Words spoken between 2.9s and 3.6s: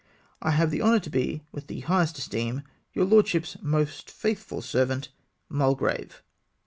Your lordship's